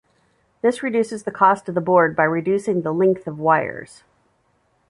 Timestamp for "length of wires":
2.91-4.01